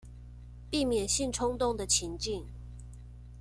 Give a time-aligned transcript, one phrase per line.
[0.67, 2.47] 避免性衝動的情境